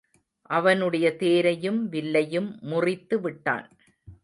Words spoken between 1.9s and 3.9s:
வில்லையும் முறித்து விட்டான்.